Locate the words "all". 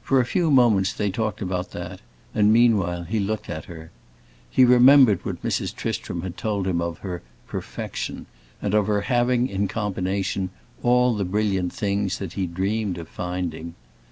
10.84-11.16